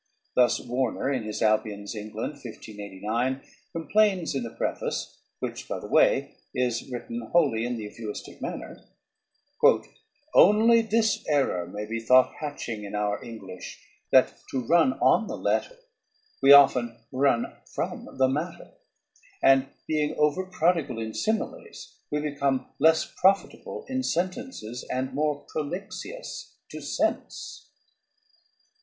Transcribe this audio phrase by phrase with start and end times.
[0.35, 6.33] Thus Warner, in his "Albion's England" (1589), complains in the preface, which, by the way,
[6.55, 8.83] is written wholly in the euphuistic manner:
[10.33, 13.77] "Onely this error may be thought hatching in our English,
[14.11, 15.77] that to runne on the letter
[16.41, 18.71] we often runne from the matter:
[19.43, 26.55] and being over prodigall in similes we become less profitable in sentences and more prolixious
[26.71, 27.69] to sense."